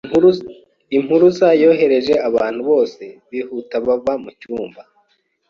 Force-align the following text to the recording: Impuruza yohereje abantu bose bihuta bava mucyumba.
Impuruza 0.97 1.47
yohereje 1.63 2.13
abantu 2.27 2.61
bose 2.69 3.03
bihuta 3.31 3.75
bava 3.85 4.13
mucyumba. 4.23 4.81